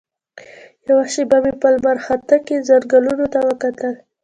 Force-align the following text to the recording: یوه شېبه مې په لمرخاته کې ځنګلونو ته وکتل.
یوه 0.87 1.05
شېبه 1.13 1.37
مې 1.43 1.53
په 1.61 1.67
لمرخاته 1.73 2.37
کې 2.45 2.65
ځنګلونو 2.67 3.25
ته 3.33 3.39
وکتل. 3.47 3.93